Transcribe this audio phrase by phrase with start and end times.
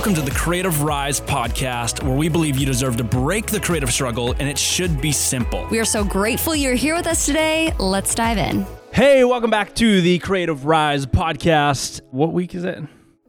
[0.00, 3.92] Welcome to the Creative Rise podcast, where we believe you deserve to break the creative
[3.92, 5.68] struggle and it should be simple.
[5.70, 7.74] We are so grateful you're here with us today.
[7.78, 8.64] Let's dive in.
[8.94, 12.00] Hey, welcome back to the Creative Rise podcast.
[12.12, 12.82] What week is it?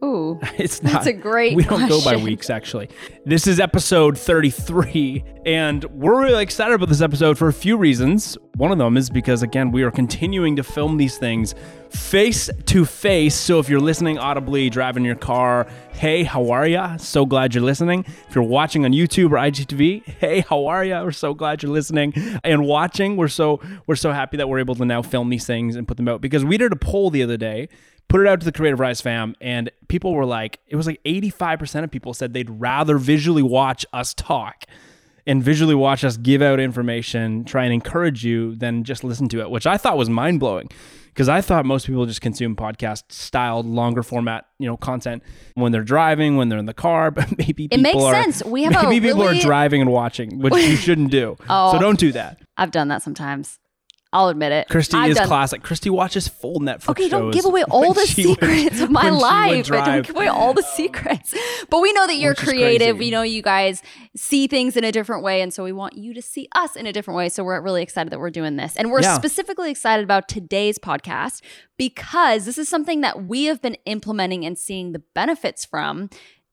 [0.04, 0.92] Ooh, It's not.
[0.92, 2.88] That's a great We don't go by weeks, actually.
[3.24, 8.36] This is episode 33, and we're really excited about this episode for a few reasons.
[8.56, 11.54] One of them is because, again, we are continuing to film these things
[11.90, 13.34] face to face.
[13.34, 16.96] So if you're listening audibly, driving your car, hey, how are ya?
[16.96, 18.04] So glad you're listening.
[18.28, 21.04] If you're watching on YouTube or IGTV, hey, how are ya?
[21.04, 23.16] We're so glad you're listening and watching.
[23.16, 25.96] We're so we're so happy that we're able to now film these things and put
[25.96, 27.68] them out because we did a poll the other day
[28.12, 31.02] put it out to the Creative Rise fam, and people were like, it was like
[31.02, 34.66] 85% of people said they'd rather visually watch us talk
[35.26, 39.40] and visually watch us give out information, try and encourage you than just listen to
[39.40, 40.68] it, which I thought was mind blowing.
[41.06, 45.22] Because I thought most people just consume podcast styled, longer format, you know, content
[45.54, 47.10] when they're driving, when they're in the car.
[47.14, 48.44] But maybe people makes are, sense.
[48.44, 51.36] We have a maybe people really- are driving and watching, which you shouldn't do.
[51.48, 51.72] Oh.
[51.72, 52.42] So don't do that.
[52.58, 53.58] I've done that sometimes.
[54.14, 54.68] I'll admit it.
[54.68, 55.62] Christy I've is done- classic.
[55.62, 59.08] Christy watches full Netflix Okay, don't give away all the she would- secrets of my
[59.08, 59.66] life.
[59.66, 61.34] Don't give away all the secrets.
[61.70, 62.98] But we know that you're creative.
[62.98, 63.82] We know you guys
[64.14, 65.40] see things in a different way.
[65.40, 67.30] And so we want you to see us in a different way.
[67.30, 68.76] So we're really excited that we're doing this.
[68.76, 69.14] And we're Yeah.
[69.16, 71.40] specifically excited about today's podcast
[71.78, 76.10] because this is something that we have been implementing and seeing the benefits from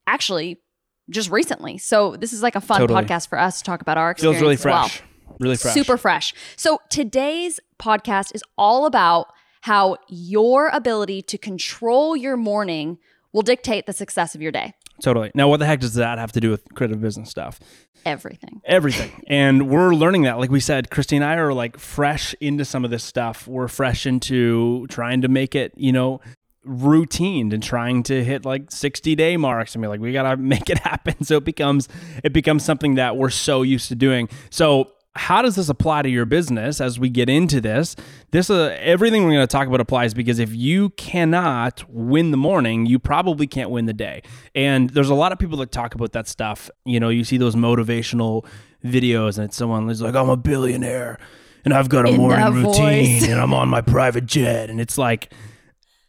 [0.07, 0.61] actually
[1.09, 1.77] just recently.
[1.77, 3.03] So this is like a fun Totally.
[3.03, 4.37] podcast for us to talk about our experience.
[4.39, 5.08] feels really as well.
[5.39, 5.73] Really fresh.
[5.73, 6.33] Super fresh.
[6.55, 9.27] So today's podcast is all about
[9.61, 12.97] how your ability to control your morning
[13.33, 14.73] will dictate the success of your day.
[15.01, 15.31] Totally.
[15.33, 17.59] Now, what the heck does that have to do with creative business stuff?
[18.05, 18.61] Everything.
[18.65, 19.23] Everything.
[19.27, 20.39] and we're learning that.
[20.39, 23.47] Like we said, Christy and I are like fresh into some of this stuff.
[23.47, 26.21] We're fresh into trying to make it, you know,
[26.65, 30.37] routine and trying to hit like 60 day marks and be like we got to
[30.37, 31.87] make it happen so it becomes
[32.21, 36.09] it becomes something that we're so used to doing so how does this apply to
[36.09, 37.95] your business as we get into this?
[38.31, 42.37] This uh, everything we're going to talk about applies because if you cannot win the
[42.37, 44.21] morning you probably can't win the day.
[44.53, 46.69] And there's a lot of people that talk about that stuff.
[46.85, 48.45] You know you see those motivational
[48.85, 51.19] videos and it's someone who's like i'm a billionaire
[51.65, 54.69] and i've got a In morning routine and i'm on my private jet.
[54.69, 55.33] And it's like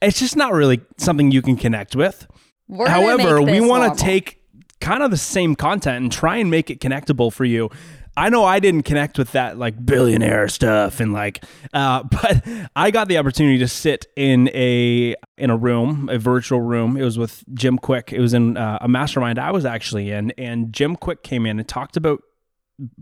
[0.02, 2.26] it's just not really something you can connect with.
[2.68, 4.40] We're However, we want to take
[4.80, 7.70] kind of the same content and try and make it connectable for you.
[8.20, 11.42] I know I didn't connect with that like billionaire stuff and like,
[11.72, 16.60] uh, but I got the opportunity to sit in a in a room, a virtual
[16.60, 16.98] room.
[16.98, 18.12] It was with Jim Kwik.
[18.12, 21.58] It was in uh, a mastermind I was actually in, and Jim Kwik came in
[21.58, 22.22] and talked about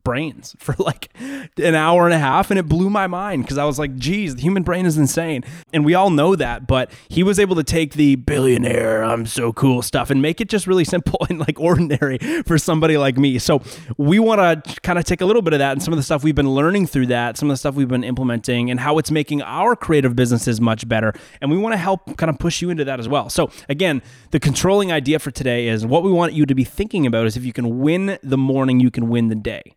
[0.04, 1.08] brains for like
[1.56, 4.36] an hour and a half and it blew my mind because I was like, geez,
[4.36, 5.44] the human brain is insane.
[5.72, 9.52] And we all know that, but he was able to take the billionaire, I'm so
[9.52, 13.38] cool stuff and make it just really simple and like ordinary for somebody like me.
[13.38, 13.62] So
[13.96, 16.02] we want to kind of take a little bit of that and some of the
[16.02, 18.98] stuff we've been learning through that, some of the stuff we've been implementing and how
[18.98, 21.12] it's making our creative businesses much better.
[21.40, 23.28] And we want to help kind of push you into that as well.
[23.28, 27.06] So again, the controlling idea for today is what we want you to be thinking
[27.06, 29.67] about is if you can win the morning, you can win the day.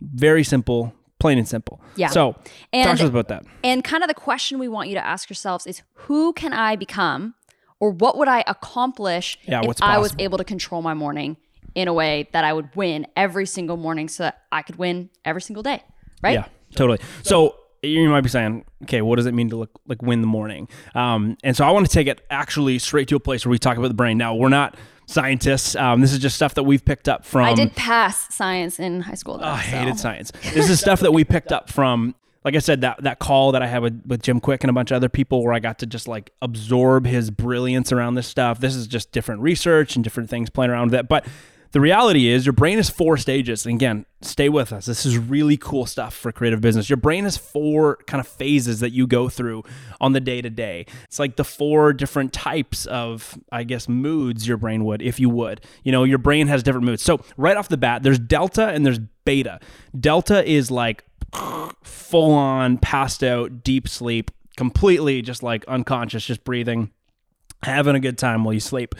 [0.00, 1.80] Very simple, plain and simple.
[1.96, 2.08] Yeah.
[2.08, 3.44] So talk And- to us about that.
[3.64, 6.76] And kind of the question we want you to ask yourselves is who can I
[6.76, 7.34] become
[7.80, 11.36] or what would I accomplish Yeah, if I was able to control my morning
[11.74, 15.10] in a way that I would win every single morning so that I could win
[15.24, 15.82] every single day,
[16.22, 16.34] right?
[16.34, 16.98] Yeah, totally.
[17.22, 20.26] So you might be saying, okay, what does it mean to look like win the
[20.26, 20.68] morning?
[20.96, 23.58] Um, and so I want to take it actually straight to a place where we
[23.58, 24.18] talk about the brain.
[24.18, 24.76] Now we're not
[25.08, 25.74] scientists.
[25.74, 27.44] Um, this is just stuff that we've picked up from.
[27.46, 29.38] I did pass science in high school.
[29.38, 29.76] Though, Oh, I so.
[29.78, 30.30] hated science.
[30.54, 32.14] This is stuff that we picked up from,
[32.44, 34.72] like I said, that that call that I had with, with Jim Kwik and a
[34.72, 38.26] bunch of other people where I got to just like absorb his brilliance around this
[38.26, 38.60] stuff.
[38.60, 41.08] This is just different research and different things playing around with it.
[41.08, 41.26] But
[41.72, 43.66] the reality is your brain is four stages.
[43.66, 44.86] And again, stay with us.
[44.86, 46.88] This is really cool stuff for creative business.
[46.88, 49.64] Your brain has four kind of phases that you go through
[50.00, 50.86] on the day to day.
[51.04, 55.28] It's like the four different types of, I guess, moods your brain would, if you
[55.30, 55.60] would.
[55.84, 57.02] You know, your brain has different moods.
[57.02, 59.60] So right off the bat, there's delta and there's beta.
[59.98, 61.04] Delta is like
[61.82, 66.90] full on, passed out, deep sleep, completely just like unconscious, just breathing,
[67.62, 68.94] having a good time while you sleep.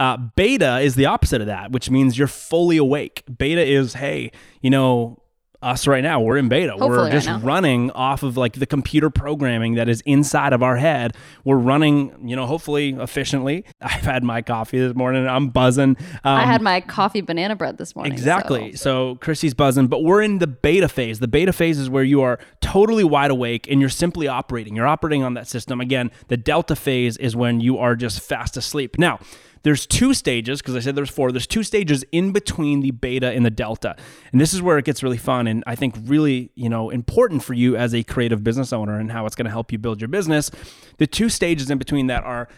[0.00, 3.22] Uh, beta is the opposite of that, which means you're fully awake.
[3.38, 4.32] Beta is, hey,
[4.62, 5.18] you know,
[5.62, 6.72] us right now, we're in beta.
[6.72, 7.38] Hopefully we're just now.
[7.40, 11.14] running off of like the computer programming that is inside of our head.
[11.44, 13.66] We're running, you know, hopefully efficiently.
[13.82, 15.28] I've had my coffee this morning.
[15.28, 15.98] I'm buzzing.
[16.24, 18.10] Um, I had my coffee banana bread this morning.
[18.10, 18.72] Exactly.
[18.72, 18.76] so-
[19.12, 19.14] So.
[19.16, 21.18] Chrissy's buzzing, but we're in the beta phase.
[21.18, 24.74] The beta phase is where you are totally wide awake and you're simply operating.
[24.76, 25.78] You're operating on that system.
[25.78, 28.98] Again, the delta phase is when you are just fast asleep.
[28.98, 29.18] Now,
[29.62, 31.32] there's two stages because I said there's four.
[31.32, 33.96] There's two stages in between the beta and the delta,
[34.32, 37.42] and this is where it gets really fun and I think really you know important
[37.42, 40.00] for you as a creative business owner and how it's going to help you build
[40.00, 40.50] your business.
[40.98, 42.48] The two stages in between that are,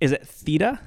[0.00, 0.80] is it theta?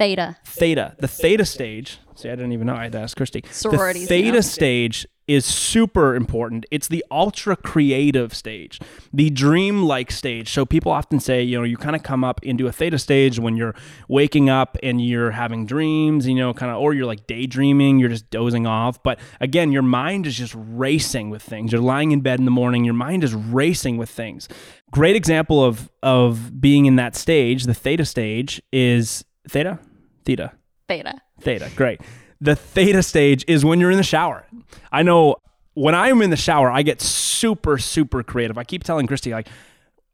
[0.00, 0.36] Theta.
[0.46, 0.94] Theta.
[0.98, 1.98] The theta stage.
[2.14, 2.74] See, I didn't even know.
[2.74, 3.44] I had to ask Christy.
[3.50, 4.40] Sororities, The theta know.
[4.40, 6.64] stage is super important.
[6.70, 8.80] It's the ultra creative stage,
[9.12, 10.48] the dream like stage.
[10.50, 13.38] So people often say, you know, you kind of come up into a theta stage
[13.38, 13.74] when you're
[14.08, 18.08] waking up and you're having dreams, you know, kind of, or you're like daydreaming, you're
[18.08, 19.02] just dozing off.
[19.02, 21.72] But again, your mind is just racing with things.
[21.72, 24.48] You're lying in bed in the morning, your mind is racing with things.
[24.90, 29.78] Great example of of being in that stage, the theta stage, is theta,
[30.24, 30.52] theta.
[30.88, 31.20] Theta.
[31.40, 32.00] Theta, great.
[32.40, 34.46] The theta stage is when you're in the shower.
[34.90, 35.36] I know
[35.74, 38.58] when I'm in the shower, I get super, super creative.
[38.58, 39.48] I keep telling Christy, like,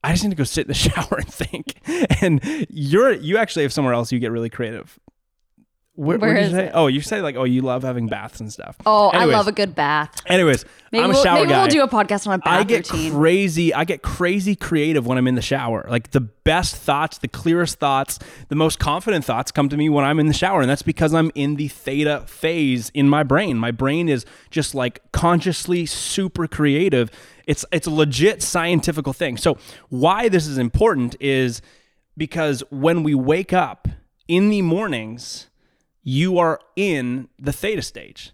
[0.04, 1.74] I just need to go sit in the shower and think.
[2.22, 4.98] And you're you actually have somewhere else you get really creative.
[5.96, 6.66] Where, Where did you say?
[6.66, 6.72] it?
[6.74, 8.76] Oh, you say like, oh, you love having baths and stuff.
[8.84, 10.20] Oh, Anyways, I love a good bath.
[10.26, 11.60] Anyways, Maybe, I'm a we'll, shower maybe guy.
[11.62, 13.12] we'll do a podcast on a bath I get routine.
[13.12, 13.72] crazy.
[13.74, 15.86] I get crazy creative when I'm in the shower.
[15.88, 20.04] Like the best thoughts, the clearest thoughts, the most confident thoughts come to me when
[20.04, 23.56] I'm in the shower, and that's because I'm in the theta phase in my brain.
[23.56, 27.10] My brain is just like consciously super creative.
[27.46, 29.38] It's it's a legit scientific thing.
[29.38, 29.56] So
[29.88, 31.62] why this is important is
[32.18, 33.88] because when we wake up
[34.28, 35.46] in the mornings,
[36.08, 38.32] you are in the theta stage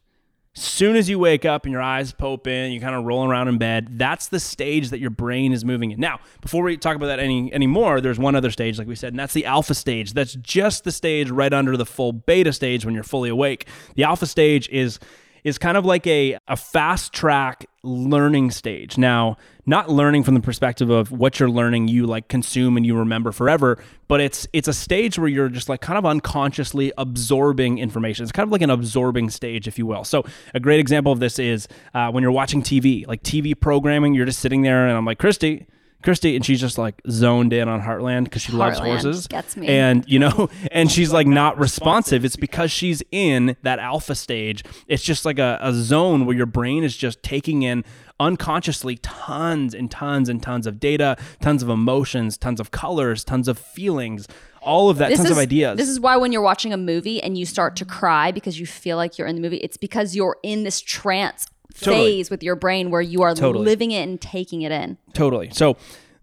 [0.55, 3.49] soon as you wake up and your eyes pop in, you kind of rolling around
[3.49, 3.99] in bed.
[3.99, 6.01] That's the stage that your brain is moving in.
[6.01, 9.13] Now, before we talk about that any anymore, there's one other stage, like we said,
[9.13, 10.13] and that's the alpha stage.
[10.13, 13.67] That's just the stage right under the full beta stage when you're fully awake.
[13.95, 14.99] The alpha stage is
[15.45, 18.97] is kind of like a, a fast track learning stage.
[18.97, 19.37] Now,
[19.67, 23.33] not learning from the perspective of what you're learning you like consume and you remember
[23.33, 28.23] forever, but it's it's a stage where you're just like kind of unconsciously absorbing information.
[28.23, 30.05] It's kind of like an absorbing stage, if you will.
[30.05, 30.25] So
[30.55, 34.15] a great example of this is uh, when you're watching TV, like TV programming.
[34.15, 35.67] You're just sitting there, and I'm like, Christy.
[36.03, 39.27] Christy, and she's just like zoned in on Heartland because she loves Heartland horses.
[39.27, 39.69] gets me.
[39.69, 42.25] And you know, and she's like not responsive.
[42.25, 44.65] It's because she's in that alpha stage.
[44.89, 47.85] It's just like a, a zone where your brain is just taking in
[48.21, 53.49] unconsciously tons and tons and tons of data, tons of emotions, tons of colors, tons
[53.49, 54.29] of feelings,
[54.61, 55.77] all of that, this tons is, of ideas.
[55.77, 58.67] This is why when you're watching a movie and you start to cry because you
[58.67, 62.17] feel like you're in the movie, it's because you're in this trance Totally.
[62.19, 63.65] phase with your brain where you are Totally.
[63.65, 64.99] living it and taking it in.
[65.15, 65.51] Totally.
[65.53, 65.77] So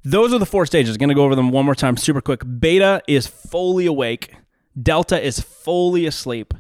[0.04, 0.98] those are the four stages.
[0.98, 2.44] Going to go over them one more time super quick.
[2.60, 4.34] Beta is fully awake.
[4.81, 6.54] Delta is fully asleep.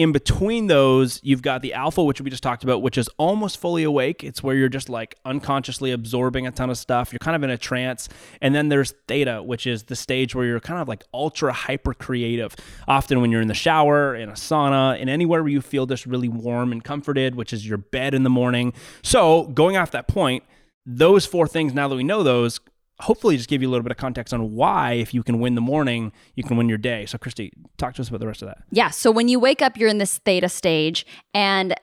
[0.00, 3.60] In between those, you've got the alpha, which we just talked about, which is almost
[3.60, 4.24] fully awake.
[4.24, 7.12] It's where you're just like unconsciously absorbing a ton of stuff.
[7.12, 8.08] You're kind of in a trance.
[8.40, 11.92] And then there's theta, which is the stage where you're kind of like ultra hyper
[11.92, 12.56] creative.
[12.88, 16.06] Often when you're in the shower, in a sauna, in anywhere where you feel just
[16.06, 18.72] really warm and comforted, which is your bed in the morning.
[19.02, 20.44] So going off that point,
[20.86, 22.58] those four things, now that we know those,
[23.00, 25.54] hopefully just give you a little bit of context on why, if you can win
[25.54, 27.06] the morning, you can win your day.
[27.06, 28.58] So, Christy, talk to us about the rest of that.
[28.70, 28.90] Yeah.
[28.90, 31.06] So when you wake up, you're in this theta stage.
[31.34, 31.74] And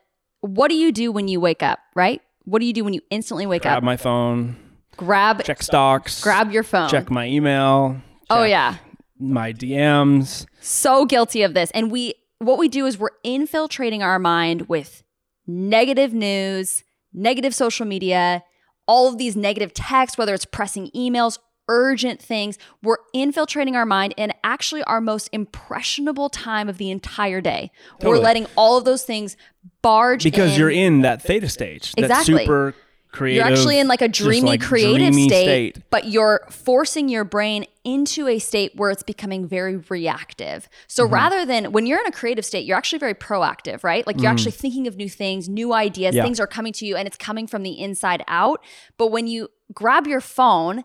[0.41, 2.21] what do you do when you wake up, right?
[2.45, 3.73] What do you do when you instantly wake up?
[3.73, 4.55] Grab my phone,
[4.95, 6.89] grab check stocks, grab your phone.
[6.89, 7.97] check my email,
[8.29, 8.77] oh yeah.
[9.19, 10.45] my DMs.
[10.61, 15.03] so guilty of this and we what we do is we're infiltrating our mind with
[15.45, 18.43] negative news negative social media
[18.87, 21.37] all of these negative texts whether it's pressing emails
[21.69, 27.41] urgent things we're infiltrating our mind in actually our most impressionable time of the entire
[27.41, 27.69] day
[28.01, 29.35] we're letting all of those things
[29.81, 30.59] barge Because in.
[30.59, 31.91] you're in that theta stage.
[31.93, 32.39] That Exactly.
[32.45, 32.73] super
[33.11, 33.45] creative.
[33.45, 37.65] You're actually in like a dreamy, like, creative dreamy state, but you're forcing your brain
[37.83, 40.67] into a state where it's becoming very reactive.
[40.87, 41.13] So Mm-hmm.
[41.13, 44.05] rather than when you're in a creative state, you're actually very proactive, right?
[44.05, 46.15] Like you're actually thinking of new things, new ideas.
[46.15, 46.23] Yeah.
[46.23, 48.63] things are coming to you and it's coming from the inside out.
[48.97, 50.83] But when you grab your phone,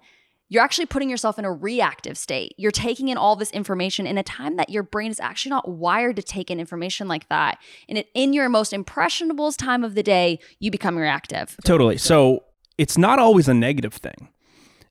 [0.53, 2.55] you're actually putting yourself in a reactive state.
[2.59, 5.67] You're taking in all this information in a time that your brain is actually not
[5.67, 7.57] wired to take in information like that.
[7.89, 11.57] And in your most impressionable time of the day, you become reactive.
[11.65, 11.97] Totally.
[11.97, 12.45] So
[12.77, 14.29] it's not always a negative thing.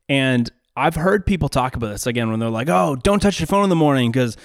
[0.08, 3.46] And I've heard people talk about this again when they're like, oh, don't touch your
[3.46, 4.36] phone in the morning because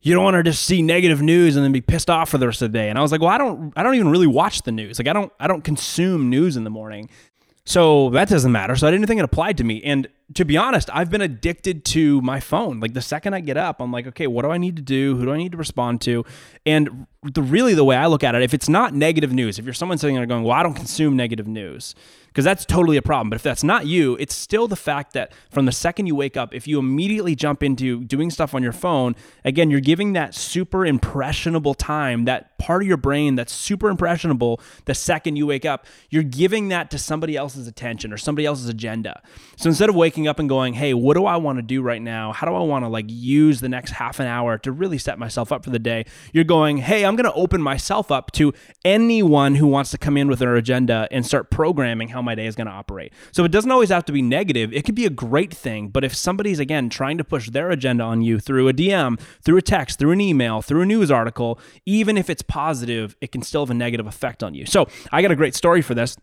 [0.00, 2.46] you don't want to just see negative news and then be pissed off for the
[2.48, 2.90] rest of the day.
[2.90, 4.98] And I was like, well, I don't I don't even really watch the news.
[4.98, 7.08] Like I don't I don't consume news in the morning.
[7.66, 8.74] So that doesn't matter.
[8.74, 9.80] So I didn't think it applied to me.
[9.84, 12.80] And to be honest, I've been addicted to my phone.
[12.80, 15.16] Like the second I get up, I'm like, okay, what do I need to do?
[15.16, 16.24] Who do I need to respond to?
[16.64, 19.64] And the really the way I look at it, if it's not negative news, if
[19.64, 21.94] you're someone sitting there going, well, I don't consume negative news,
[22.28, 23.30] because that's totally a problem.
[23.30, 26.36] But if that's not you, it's still the fact that from the second you wake
[26.36, 30.34] up, if you immediately jump into doing stuff on your phone, again, you're giving that
[30.34, 35.64] super impressionable time, that part of your brain that's super impressionable the second you wake
[35.64, 39.22] up, you're giving that to somebody else's attention or somebody else's agenda.
[39.56, 42.00] So instead of waking up and going, hey, what do I want to do right
[42.00, 42.32] now?
[42.32, 45.18] How do I want to like use the next half an hour to really set
[45.18, 46.04] myself up for the day?
[46.32, 48.52] You're going, hey, I'm going to open myself up to
[48.84, 52.46] anyone who wants to come in with their agenda and start programming how my day
[52.46, 53.12] is going to operate.
[53.32, 54.72] So it doesn't always have to be negative.
[54.72, 55.88] It could be a great thing.
[55.88, 59.56] But if somebody's, again, trying to push their agenda on you through a DM, through
[59.56, 63.42] a text, through an email, through a news article, even if it's positive, it can
[63.42, 64.66] still have a negative effect on you.
[64.66, 66.16] So I got a great story for this.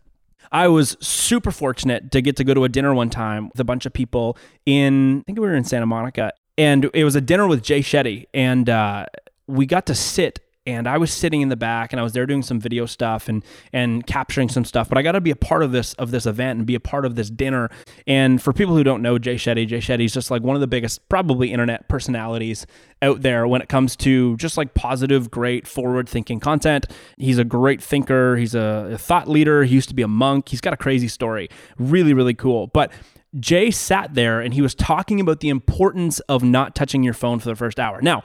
[0.52, 3.64] I was super fortunate to get to go to a dinner one time with a
[3.64, 4.36] bunch of people
[4.66, 7.80] in, I think we were in Santa Monica, and it was a dinner with Jay
[7.80, 8.26] Shetty.
[8.32, 9.06] And uh,
[9.46, 12.24] we got to sit and I was sitting in the back and I was there
[12.24, 14.88] doing some video stuff and and capturing some stuff.
[14.88, 16.80] But I got to be a part of this of this event and be a
[16.80, 17.70] part of this dinner.
[18.06, 20.60] And for people who don't know Jay Shetty, Jay Shetty is just like one of
[20.60, 22.66] the biggest, probably internet personalities
[23.02, 26.86] out there when it comes to just like positive, great, forward thinking content.
[27.18, 28.36] He's a great thinker.
[28.36, 29.64] He's a, a thought leader.
[29.64, 30.48] He used to be a monk.
[30.48, 31.50] He's got a crazy story.
[31.78, 32.68] Really, really cool.
[32.68, 32.90] But
[33.38, 37.38] Jay sat there and he was talking about the importance of not touching your phone
[37.38, 38.00] for the first hour.
[38.00, 38.22] Now,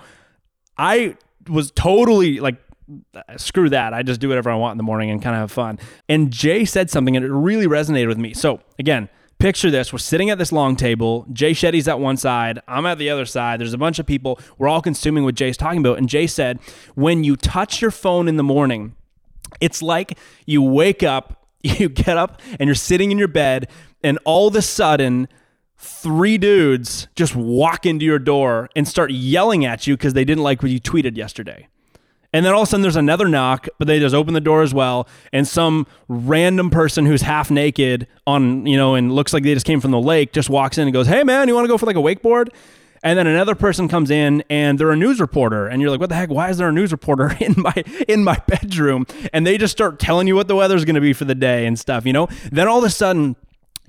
[0.78, 1.18] I
[1.50, 2.58] was totally like
[3.14, 3.94] uh, screw that.
[3.94, 5.80] I just do whatever I want in the morning and kind of have fun.
[6.08, 8.34] And Jay said something and it really resonated with me.
[8.34, 9.94] So again, picture this.
[9.94, 11.26] We're sitting at this long table.
[11.32, 12.60] Jay Shetty's at one side.
[12.68, 13.60] I'm at the other side.
[13.60, 14.40] There's a bunch of people.
[14.58, 15.98] We're all consuming what Jay's talking about.
[15.98, 16.60] And Jay said,
[16.96, 18.96] when you touch your phone in the morning,
[19.62, 23.70] it's like you wake up, you get up and you're sitting in your bed
[24.04, 25.28] and all of a sudden
[25.80, 30.44] three dudes just walk into your door and start yelling at you because they didn't
[30.44, 31.68] like what you tweeted yesterday.
[32.32, 34.62] And then all of a sudden there's another knock, but they just open the door
[34.62, 35.08] as well.
[35.34, 39.66] And some random person who's half naked on, you know, and looks like they just
[39.66, 41.78] came from the lake just walks in and goes, Hey man, you want to go
[41.78, 42.50] for like a wakeboard?
[43.02, 45.68] And then another person comes in and they're a news reporter.
[45.68, 46.30] And you're like, what the heck?
[46.30, 47.74] Why is there a news reporter in my
[48.10, 49.08] in my bedroom?
[49.32, 51.80] And they just start telling you what the weather's gonna be for the day and
[51.80, 52.28] stuff, you know?
[52.52, 53.38] Then all of a sudden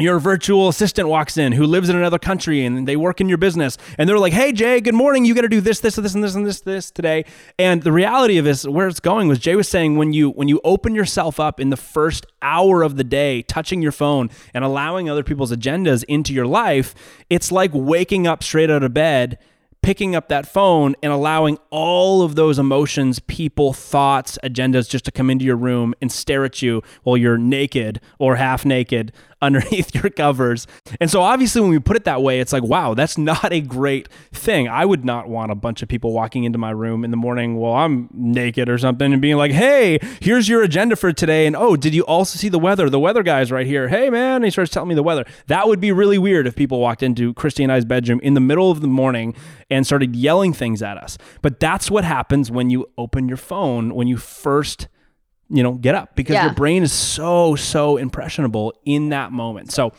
[0.01, 3.39] your virtual assistant walks in who lives in another country and they work in your
[3.39, 3.79] business.
[3.99, 5.25] And they're like hey jay good morning.
[5.25, 7.25] You got to do this this and this and this and this this today.
[7.59, 10.49] And the reality of this where it's going was jay was saying when you when
[10.49, 14.65] you open yourself up in the first hour of the day touching your phone and
[14.65, 16.95] allowing other people's agendas into your life
[17.29, 19.39] it's like waking up straight out of bed
[19.83, 25.11] picking up that phone and allowing all of those emotions, people, thoughts, agendas just to
[25.11, 29.95] come into your room and stare at you while you're naked or half naked underneath
[30.03, 30.67] your covers.
[31.01, 33.61] And so obviously when we put it that way, it's like, wow, that's not a
[33.61, 34.69] great thing.
[34.69, 37.57] I would not want a bunch of people walking into my room in the morning
[37.57, 41.47] while I'm naked or something and being like, hey, here's your agenda for today.
[41.47, 42.91] And oh, did you also see the weather?
[42.91, 43.89] The weather guy's right here.
[43.89, 45.25] Hey man, and he starts telling me the weather.
[45.47, 48.41] That would be really weird if people walked into Christy and I's bedroom in the
[48.41, 49.35] middle of the morning
[49.71, 51.19] and started yelling things at us.
[51.43, 54.89] But that's what happens when you open your phone when you first
[55.51, 56.45] you know, get up because yeah.
[56.45, 59.73] your brain is so, so impressionable in that moment.
[59.73, 59.93] So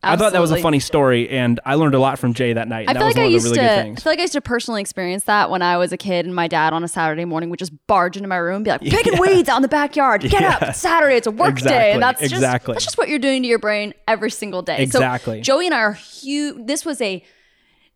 [0.00, 0.14] Absolutely.
[0.14, 2.68] I thought that was a funny story, and I learned a lot from Jay that
[2.68, 2.88] night.
[2.88, 3.80] I feel like I used really to.
[3.80, 6.32] I feel like I used to personally experience that when I was a kid, and
[6.36, 8.80] my dad on a Saturday morning would just barge into my room, and be like,
[8.82, 9.20] "Picking yeah.
[9.20, 10.20] weeds out in the backyard.
[10.20, 10.54] Get yeah.
[10.54, 10.62] up!
[10.62, 11.16] It's Saturday.
[11.16, 11.76] It's a work exactly.
[11.76, 12.74] day." And that's exactly.
[12.74, 14.84] just that's just what you're doing to your brain every single day.
[14.84, 15.38] Exactly.
[15.38, 16.64] So Joey and I are huge.
[16.64, 17.24] This was a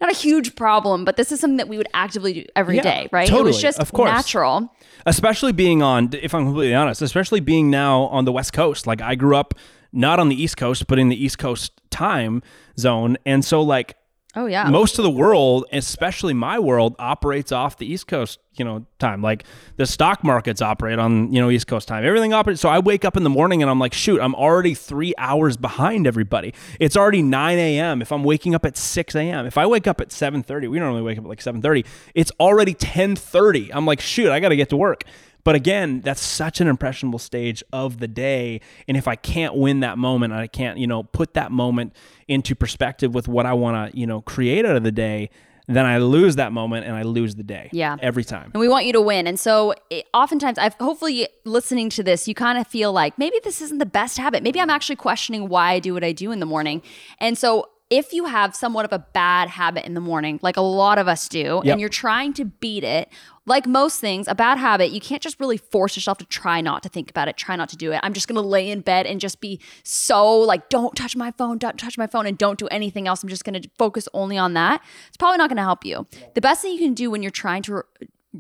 [0.03, 2.83] not a huge problem, but this is something that we would actively do every yeah,
[2.83, 3.27] day, right?
[3.27, 4.11] Totally, it was just of course.
[4.11, 4.71] natural.
[5.07, 8.87] Especially being on, if I'm completely honest, especially being now on the West Coast.
[8.87, 9.55] Like I grew up
[9.93, 12.43] not on the East Coast, but in the East Coast time
[12.79, 13.17] zone.
[13.25, 13.97] And so like
[14.35, 14.69] Oh yeah.
[14.71, 19.21] Most of the world, especially my world, operates off the East Coast, you know, time.
[19.21, 19.45] Like
[19.77, 22.03] the stock markets operate on, you know, East Coast time.
[22.03, 22.62] Everything operates.
[22.62, 25.59] So I wake up in the morning and I'm like, shoot, I'm already three hours
[25.59, 26.55] behind everybody.
[26.81, 28.01] It's already 9 a.m.
[28.01, 29.45] If I'm waking up at 6 a.m.
[29.45, 31.85] If I wake up at 7:30, we normally wake up at like 7:30.
[32.15, 33.71] It's already 10:30.
[33.75, 35.05] I'm like, shoot, I got to get to work.
[35.45, 38.61] But again, that's such an impressionable stage of the day.
[38.87, 41.95] And if I can't win that moment, I can't, you know, put that moment
[42.29, 45.31] into perspective with what I want to, you know, create out of the day,
[45.69, 47.71] then I lose that moment and I lose the day.
[47.73, 47.97] Yeah.
[48.01, 48.51] Every time.
[48.53, 49.27] And we want you to win.
[49.27, 53.39] And so it, oftentimes, I've hopefully listening to this, you kind of feel like maybe
[53.45, 54.43] this isn't the best habit.
[54.43, 56.83] Maybe I'm actually questioning why I do what I do in the morning.
[57.19, 60.63] And so if you have somewhat of a bad habit in the morning, like a
[60.63, 61.73] lot of us do, Yep.
[61.73, 63.11] and you're trying to beat it,
[63.45, 66.83] like most things, a bad habit, you can't just really force yourself to try not
[66.85, 68.01] to think about it, try not to do it.
[68.03, 71.59] I'm just gonna lay in bed and just be so like, don't touch my phone,
[71.59, 73.23] don't touch my phone, and don't do anything else.
[73.23, 74.81] I'm just gonna focus only on that.
[75.09, 76.07] It's probably not gonna help you.
[76.35, 77.83] The best thing you can do when you're trying to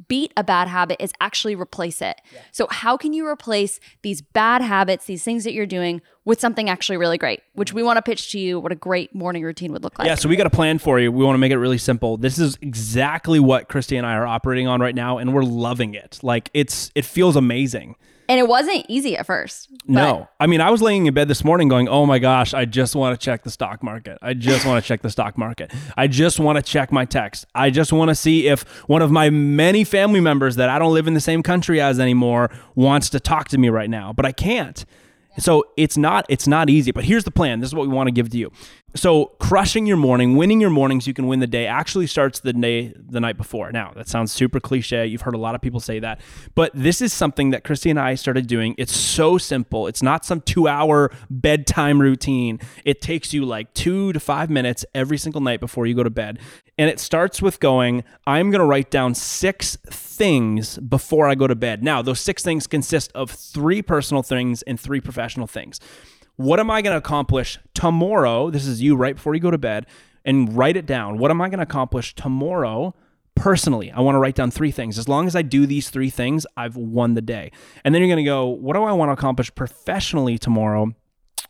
[0.08, 2.20] beat a bad habit is actually replace it.
[2.50, 6.70] So, how can you replace these bad habits, these things that you're doing, with something
[6.70, 9.72] actually really great, which we want to pitch to you what a great morning routine
[9.72, 10.06] would look like?
[10.06, 11.10] Yeah, so we got a plan for you.
[11.12, 12.16] We want to make it really simple.
[12.16, 15.94] This is exactly what Christy and I are operating on right now, and we're loving
[15.94, 16.18] it.
[16.22, 17.96] Like it's it feels amazing.
[18.28, 19.68] And it wasn't easy at first.
[19.86, 22.64] No, I mean, I was laying in bed this morning going, "Oh my gosh, I
[22.64, 24.18] just want to check the stock market.
[24.22, 25.72] I just want to check the stock market.
[25.96, 27.46] I just want to check my text.
[27.54, 30.94] I just want to see if one of my many family members that I don't
[30.94, 34.24] live in the same country as anymore wants to talk to me right now, but
[34.24, 34.84] I can't."
[35.38, 37.60] So it's not it's not easy, but here's the plan.
[37.60, 38.52] This is what we want to give to you.
[38.94, 42.52] So crushing your morning, winning your mornings, you can win the day actually starts the
[42.52, 43.72] day the night before.
[43.72, 45.06] Now, that sounds super cliche.
[45.06, 46.20] You've heard a lot of people say that.
[46.54, 48.74] But this is something that Christy and I started doing.
[48.76, 49.86] It's so simple.
[49.86, 52.60] It's not some 2-hour bedtime routine.
[52.84, 56.10] It takes you like 2 to 5 minutes every single night before you go to
[56.10, 56.38] bed.
[56.76, 61.46] And it starts with going, I'm going to write down 6 things before I go
[61.46, 61.82] to bed.
[61.82, 65.80] Now, those 6 things consist of 3 personal things and 3 professional things
[66.36, 68.50] what am I going to accomplish tomorrow?
[68.50, 69.86] This is you right before you go to bed
[70.24, 71.18] and write it down.
[71.18, 72.94] What am I going to accomplish tomorrow
[73.34, 73.90] personally?
[73.90, 74.98] I want to write down three things.
[74.98, 77.52] As long as I do these three things, I've won the day.
[77.84, 80.94] And then you're going to go, what do I want to accomplish professionally tomorrow?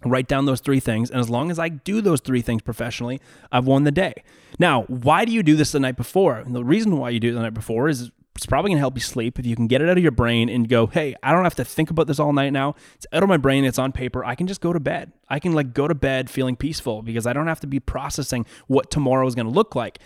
[0.04, 1.10] Write down those three things.
[1.10, 3.20] And as long as I do those three things professionally,
[3.52, 4.14] I've won the day.
[4.58, 6.36] Now, why do you do this the night before?
[6.38, 8.80] And the reason why you do it the night before is it's probably going to
[8.80, 11.14] help you sleep if you can get it out of your brain and go, hey,
[11.22, 12.74] I don't have to think about this all night now.
[12.94, 13.64] It's out of my brain.
[13.64, 14.24] It's on paper.
[14.24, 15.12] I can just go to bed.
[15.28, 18.46] I can like go to bed feeling peaceful because I don't have to be processing
[18.66, 19.98] what tomorrow is going to look like.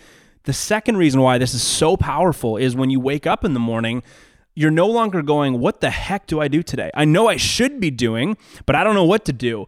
[0.43, 3.59] The second reason why this is so powerful is when you wake up in the
[3.59, 4.03] morning,
[4.55, 6.89] you're no longer going, What the heck do I do today?
[6.93, 9.67] I know I should be doing, but I don't know what to do.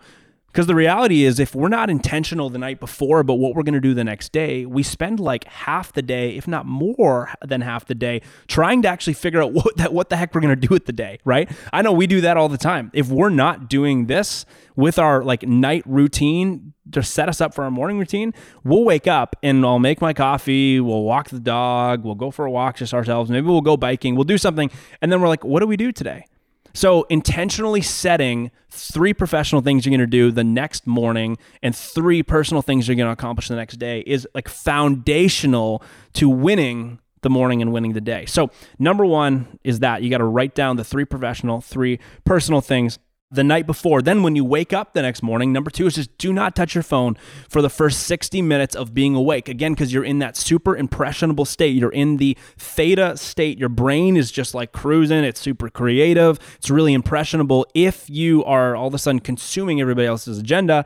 [0.51, 3.75] Because the reality is, if we're not intentional the night before about what we're going
[3.75, 7.61] to do the next day, we spend like half the day, if not more than
[7.61, 10.59] half the day, trying to actually figure out what that what the heck we're going
[10.59, 11.19] to do with the day.
[11.23, 11.49] Right?
[11.71, 12.89] I know we do that all the time.
[12.93, 17.63] If we're not doing this with our like night routine to set us up for
[17.63, 22.03] our morning routine, we'll wake up and I'll make my coffee, we'll walk the dog,
[22.03, 25.11] we'll go for a walk just ourselves, maybe we'll go biking, we'll do something, and
[25.11, 26.25] then we're like, what do we do today?
[26.73, 32.23] So, intentionally setting three professional things you're going to do the next morning and three
[32.23, 37.29] personal things you're going to accomplish the next day is like foundational to winning the
[37.29, 38.25] morning and winning the day.
[38.25, 42.61] So, number one is that you got to write down the three professional, three personal
[42.61, 42.99] things
[43.31, 44.01] the night before.
[44.01, 46.73] Then, when you wake up the next morning, number two is just do not touch
[46.73, 47.15] your phone
[47.47, 49.47] for the first 60 minutes of being awake.
[49.47, 51.75] Again, because you're in that super impressionable state.
[51.75, 53.59] You're in the theta state.
[53.59, 55.23] Your brain is just like cruising.
[55.23, 56.39] It's super creative.
[56.55, 57.67] It's really impressionable.
[57.75, 60.85] If you are all of a sudden consuming everybody else's agenda,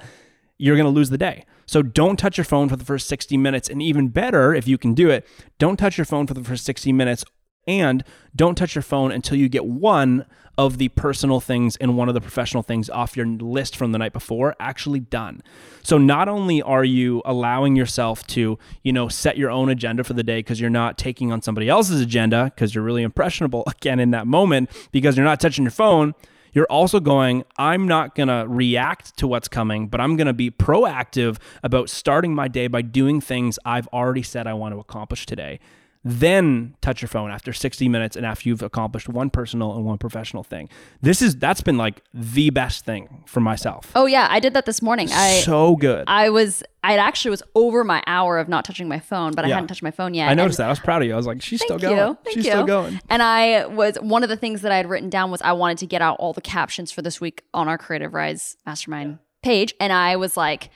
[0.58, 1.46] you're going to lose the day.
[1.66, 3.70] So don't touch your phone for the first 60 minutes.
[3.70, 5.26] And even better, if you can do it,
[5.60, 7.24] don't touch your phone for the first 60 minutes
[7.68, 8.04] and
[8.36, 10.26] don't touch your phone until you get one
[10.58, 13.98] of the personal things and one of the professional things off your list from the
[13.98, 15.42] night before actually done.
[15.82, 20.14] So not only are you allowing yourself to, you know, set your own agenda for
[20.14, 24.00] the day because you're not taking on somebody else's agenda because you're really impressionable again
[24.00, 26.14] in that moment because you're not touching your phone,
[26.54, 30.34] you're also going, I'm not going to react to what's coming, but I'm going to
[30.34, 34.80] be proactive about starting my day by doing things I've already said I want to
[34.80, 35.60] accomplish today.
[36.06, 39.98] Then touch your phone after 60 minutes and after you've accomplished one personal and one
[39.98, 40.68] professional thing.
[41.02, 43.90] This is that's been like the best thing for myself.
[43.96, 45.10] Oh yeah, I did that this morning.
[45.12, 46.04] I so good.
[46.08, 49.48] I was I actually was over my hour of not touching my phone, but I
[49.48, 50.30] hadn't touched my phone yet.
[50.30, 50.68] I noticed and that.
[50.68, 51.14] I was proud of you.
[51.14, 51.98] I was like, she's still going.
[51.98, 52.18] you.
[52.34, 52.52] She's you.
[52.52, 53.00] still going.
[53.10, 55.78] And I was one of the things that I had written down was I wanted
[55.78, 59.74] to get out all the captions for this week on our Creative Rise Mastermind page.
[59.80, 60.70] And I was like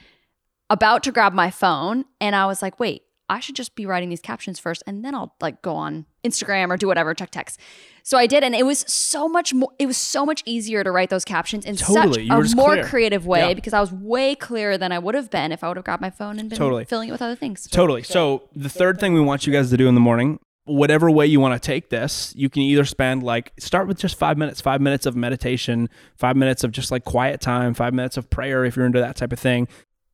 [0.69, 4.09] about to grab my phone and I was like, wait, I should just be writing
[4.09, 7.59] these captions first and then I'll like go on Instagram or do whatever, check text.
[8.03, 10.91] So I did, and it was so much more it was so much easier to
[10.91, 12.27] write those captions in Totally.
[12.29, 12.85] Such a more clear.
[12.85, 13.53] creative way Yeah.
[13.53, 16.01] because I was way clearer than I would have been if I would have grabbed
[16.01, 16.85] my phone and been Totally.
[16.85, 17.67] filling it with other things.
[17.69, 18.03] Totally.
[18.03, 21.25] So the third thing we want you guys to do in the morning, whatever way
[21.25, 24.61] you want to take this, you can either spend like start with just five minutes,
[24.61, 28.63] five minutes of meditation, five minutes of just like quiet time, five minutes of prayer
[28.65, 29.67] if you're into that type of thing.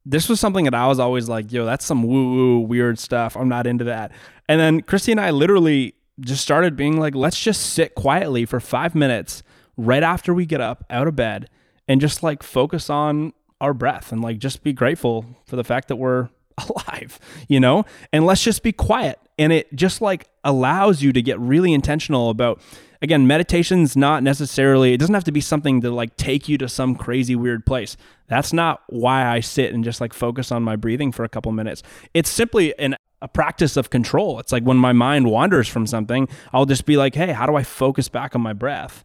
[0.05, 3.35] This was something that I was always like, yo, that's some woo woo weird stuff.
[3.37, 4.11] I'm not into that.
[4.49, 8.59] And then Christy and I literally just started being like, let's just sit quietly for
[8.59, 9.43] five minutes
[9.77, 11.49] right after we get up out of bed
[11.87, 15.87] and just like focus on our breath and like just be grateful for the fact
[15.87, 16.29] that we're
[16.69, 17.85] alive, you know?
[18.11, 19.19] And let's just be quiet.
[19.39, 22.61] And it just like allows you to get really intentional about
[23.03, 26.69] again, meditation's not necessarily it doesn't have to be something to like take you to
[26.69, 27.97] some crazy weird place.
[28.27, 31.51] That's not why I sit and just like focus on my breathing for a couple
[31.51, 31.83] minutes.
[32.13, 34.39] It's simply an a practice of control.
[34.39, 37.55] It's like when my mind wanders from something, I'll just be like, "Hey, how do
[37.55, 39.03] I focus back on my breath?"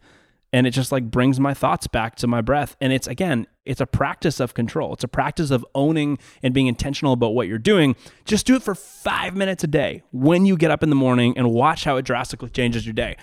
[0.51, 3.79] and it just like brings my thoughts back to my breath and it's again it's
[3.79, 7.57] a practice of control it's a practice of owning and being intentional about what you're
[7.57, 10.95] doing just do it for five minutes a day when you get up in the
[10.95, 13.15] morning and watch how it drastically changes your day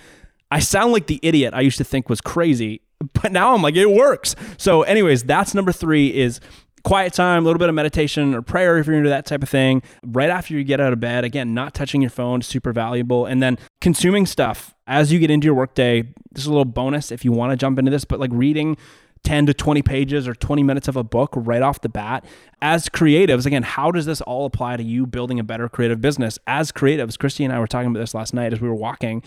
[0.51, 2.81] i sound like the idiot i used to think was crazy
[3.15, 6.41] but now i'm like it works so anyways that's number three is
[6.87, 9.49] quiet time, a little bit of meditation or prayer if you're into that type of
[9.49, 9.83] thing.
[10.05, 13.27] Right after you get out of bed, again, not touching your phone, super valuable.
[13.27, 16.03] And then consuming stuff as you get into your workday.
[16.31, 18.77] This is a little bonus if you want to jump into this, but like reading
[19.25, 22.25] 10 to 20 pages or 20 minutes of a book right off the bat.
[22.63, 26.39] As creatives, again, how does this all apply to you building a better creative business?
[26.47, 29.25] As creatives, Christy and I were talking about this last night as we were walking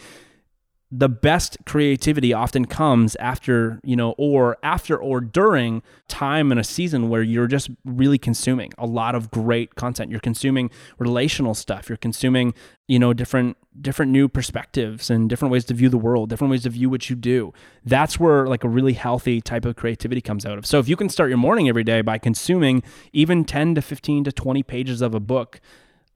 [0.92, 6.64] the best creativity often comes after, you know, or after or during time in a
[6.64, 10.10] season where you're just really consuming a lot of great content.
[10.10, 11.90] You're consuming relational stuff.
[11.90, 12.56] You're consuming,
[12.88, 16.64] you know, different different new perspectives and different ways to view the world, different ways
[16.64, 17.54] to view what you do.
[17.86, 20.66] That's where like a really healthy type of creativity comes out of.
[20.66, 22.82] So if you can start your morning every day by consuming
[23.14, 25.62] even 10 to 15 to 20 pages of a book,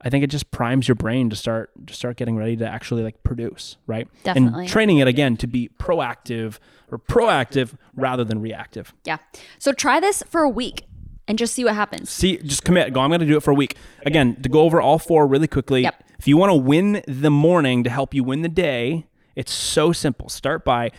[0.04, 3.02] I think it just primes your brain to start to start getting ready to actually
[3.02, 4.06] like produce, right?
[4.22, 4.60] Definitely.
[4.60, 6.58] And training it again to be proactive
[6.90, 8.92] or proactive rather than reactive.
[9.04, 9.16] Yeah.
[9.58, 10.84] So try this for a week
[11.26, 12.10] and just see what happens.
[12.10, 12.92] See, just commit.
[12.92, 13.00] Go.
[13.00, 13.76] I'm going to do it for a week.
[14.04, 15.82] Again, to go over all four really quickly.
[15.82, 16.04] Yep.
[16.18, 19.92] If you want to win the morning to help you win the day, it's so
[19.92, 20.28] simple.
[20.28, 20.90] Start by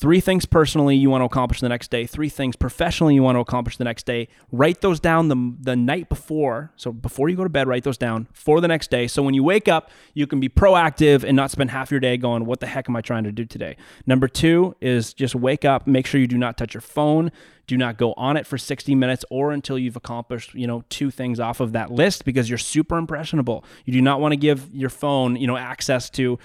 [0.00, 3.36] Three things personally you want to accomplish the next day, three things professionally you want
[3.36, 4.28] to accomplish the next day.
[4.50, 6.72] Write those down the, the night before.
[6.76, 9.06] So before you go to bed, write those down for the next day.
[9.06, 12.16] So when you wake up, you can be proactive and not spend half your day
[12.16, 13.76] going, What the heck am I trying to do today?
[14.06, 17.30] Number two is just wake up, make sure you do not touch your phone.
[17.66, 21.10] Do not go on it for 60 minutes or until you've accomplished, you know, two
[21.10, 23.64] things off of that list because you're super impressionable.
[23.84, 26.38] You do not want to give your phone, you know, access to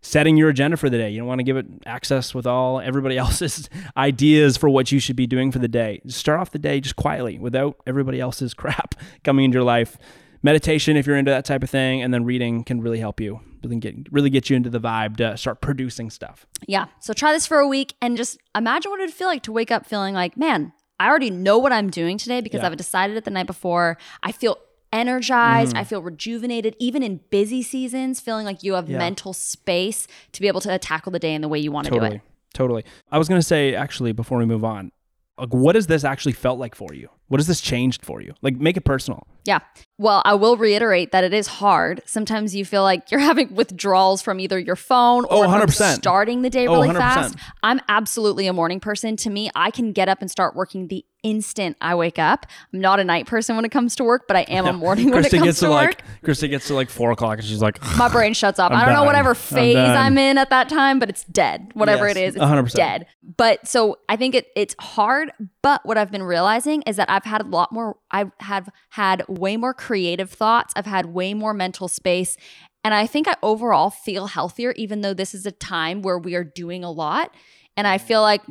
[0.00, 1.10] setting your agenda for the day.
[1.10, 5.00] You don't want to give it access with all everybody else's ideas for what you
[5.00, 6.00] should be doing for the day.
[6.06, 9.98] Just start off the day just quietly without everybody else's crap coming into your life.
[10.42, 13.40] Meditation, if you're into that type of thing, and then reading can really help you.
[13.64, 16.46] Really get really get you into the vibe to start producing stuff.
[16.68, 16.86] Yeah.
[17.00, 19.72] So try this for a week and just imagine what it'd feel like to wake
[19.72, 22.66] up feeling like, man, I already know what I'm doing today because Yeah.
[22.68, 23.98] I've decided it the night before.
[24.22, 24.58] I feel
[24.92, 25.74] energized.
[25.74, 25.78] Mm.
[25.80, 28.98] I feel rejuvenated, even in busy seasons, feeling like you have Yeah.
[28.98, 31.90] mental space to be able to tackle the day in the way you want to
[31.92, 32.16] do Totally.
[32.16, 32.22] it.
[32.54, 32.84] Totally.
[33.10, 34.90] I was going to say, actually, before we move on,
[35.38, 37.08] like, what has this actually felt like for you?
[37.28, 38.34] What has this changed for you?
[38.42, 39.26] Like, make it personal.
[39.44, 39.60] Yeah.
[39.98, 42.02] Well, I will reiterate that it is hard.
[42.06, 45.94] Sometimes you feel like you're having withdrawals from either your phone Oh, or 100%.
[45.94, 46.96] starting the day Oh, really 100%.
[46.98, 47.36] fast.
[47.62, 49.16] I'm absolutely a morning person.
[49.16, 52.46] To me, I can get up and start working the instant I wake up.
[52.72, 55.10] I'm not a night person when it comes to work, but I am a morning
[55.10, 55.80] when it comes gets to, to work.
[55.86, 58.70] like Christy gets to like four o'clock and she's like, my brain shuts off.
[58.70, 59.06] I'm I don't know done.
[59.06, 59.76] whatever I'm phase.
[59.76, 61.70] I'm, in at that time, but it's dead.
[61.74, 62.72] Whatever Yes, it is, it's 100%.
[62.74, 63.06] dead.
[63.36, 65.32] But so I think it, it's hard.
[65.62, 67.96] But what I've been realizing is that I've had a lot more.
[68.12, 70.72] I have had way more creative thoughts.
[70.76, 72.36] I've had way more mental space.
[72.84, 76.36] And I think I overall feel healthier, even though this is a time where we
[76.36, 77.34] are doing a lot.
[77.76, 78.42] And I feel like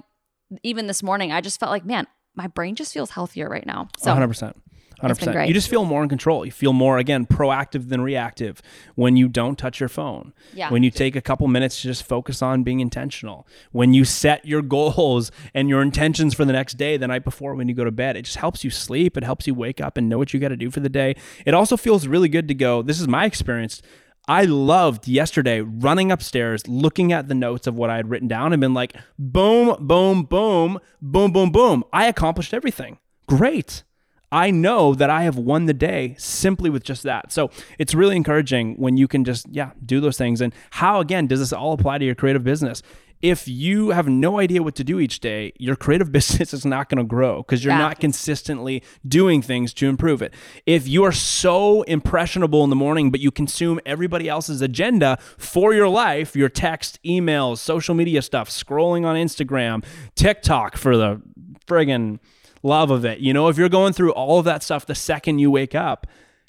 [0.63, 3.88] even this morning, I just felt like, man, my brain just feels healthier right now.
[3.97, 4.53] So 100%.
[5.01, 5.47] 100%.
[5.47, 6.45] You just feel more in control.
[6.45, 8.62] You feel more, again, proactive than reactive
[8.95, 10.33] when you don't touch your phone.
[10.53, 10.71] Yeah.
[10.71, 13.47] When you take a couple minutes to just focus on being intentional.
[13.71, 17.55] When you set your goals and your intentions for the next day the night before
[17.55, 19.17] when you go to bed, it just helps you sleep.
[19.17, 21.15] It helps you wake up and know what you got to do for the day.
[21.45, 22.81] It also feels really good to go.
[22.81, 23.81] This is my experience.
[24.29, 28.51] I loved yesterday running upstairs, looking at the notes of what I had written down
[28.51, 31.83] and been like, boom, boom, boom, boom, boom, boom.
[31.93, 32.97] I accomplished everything.
[33.27, 33.83] Great.
[34.31, 37.31] I know that I have won the day simply with just that.
[37.31, 40.41] So it's really encouraging when you can just, yeah, do those things.
[40.41, 42.81] And how, again, does this all apply to your creative business?
[43.19, 46.87] If you have no idea what to do each day, your creative business is not
[46.89, 47.79] going to grow because you're Yeah.
[47.79, 50.33] not consistently doing things to improve it.
[50.65, 55.73] If you are so impressionable in the morning, but you consume everybody else's agenda for
[55.73, 59.83] your life, your text, emails, social media stuff, scrolling on Instagram,
[60.15, 61.21] TikTok for the
[61.65, 62.19] friggin'
[62.67, 63.19] love of it.
[63.19, 66.06] You know, if you're going through all of that stuff the second you wake up,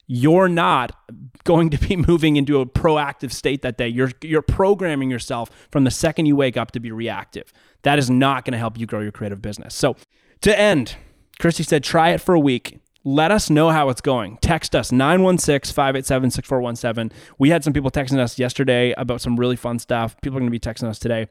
[0.07, 0.99] you're not
[1.45, 3.89] going to be moving into a proactive state that day.
[3.89, 7.53] You're you're programming yourself from the second you wake up to be reactive.
[7.83, 9.75] That is not going to help you grow your creative business.
[9.75, 9.97] So,
[10.41, 10.97] to end,
[11.39, 12.81] Christy said try it for a week.
[13.05, 14.39] let us know how it's going.
[14.39, 17.17] Text us 916 587 6417.
[17.39, 20.21] We had some people texting us yesterday about some really fun stuff.
[20.21, 21.29] People are going to be texting us today.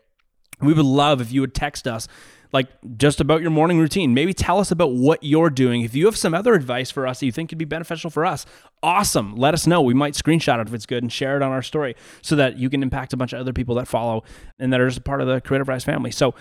[0.61, 2.07] We would love if you would text us
[2.51, 4.13] like just about your morning routine.
[4.13, 5.81] Maybe tell us about what you're doing.
[5.81, 8.25] If you have some other advice for us that you think could be beneficial for
[8.25, 8.45] us,
[8.81, 9.35] awesome.
[9.35, 9.81] Let us know.
[9.81, 12.57] We might screenshot it if it's good and share it on our story so that
[12.57, 14.23] you can impact a bunch of other people that follow
[14.59, 16.11] and that are just a part of the Creative Rise family.
[16.11, 16.35] So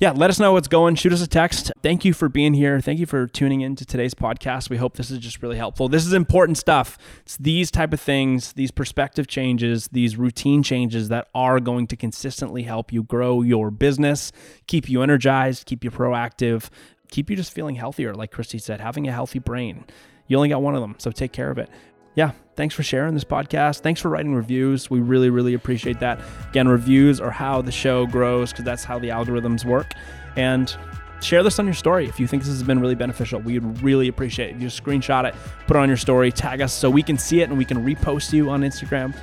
[0.00, 0.94] yeah, let us know what's going.
[0.94, 1.70] Shoot us a text.
[1.82, 2.80] Thank you for being here.
[2.80, 4.70] Thank you for tuning in to today's podcast.
[4.70, 5.90] We hope this is just really helpful.
[5.90, 6.96] This is important stuff.
[7.20, 11.96] It's these type of things, these perspective changes, these routine changes that are going to
[11.96, 14.32] consistently help you grow your business,
[14.66, 16.70] keep you energized, keep you proactive,
[17.10, 19.84] keep you just feeling healthier, like Christy said, having a healthy brain.
[20.28, 21.68] You only got one of them, so take care of it
[22.14, 23.80] yeah, thanks for sharing this podcast.
[23.80, 24.90] Thanks for writing reviews.
[24.90, 26.20] We really, really appreciate that.
[26.50, 29.92] Again, reviews are how the show grows because that's how the algorithms work.
[30.36, 30.74] And
[31.22, 33.40] share this on your story if you think this has been really beneficial.
[33.40, 34.56] We'd really appreciate it.
[34.56, 35.34] If you just screenshot it,
[35.66, 37.84] put it on your story, tag us so we can see it and we can
[37.84, 39.14] repost you on Instagram.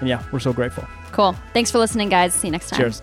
[0.00, 0.86] And yeah, we're so grateful.
[1.12, 1.36] Cool.
[1.52, 2.34] Thanks for listening, guys.
[2.34, 2.80] See you next time.
[2.80, 3.02] Cheers.